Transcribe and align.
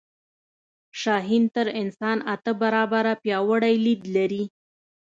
شاهین 1.01 1.43
تر 1.55 1.67
انسان 1.81 2.17
اته 2.33 2.51
برابره 2.61 3.13
پیاوړی 3.23 3.75
لید 3.85 4.03
لري 4.15 4.43